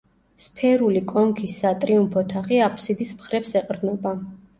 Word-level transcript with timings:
სფერული 0.43 1.01
კონქის 1.11 1.57
სატრიუმფო 1.63 2.23
თაღი 2.31 2.57
აფსიდის 2.69 3.13
მხრებს 3.19 3.53
ეყრდნობა. 3.61 4.15